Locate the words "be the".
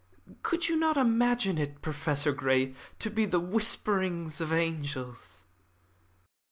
3.11-3.39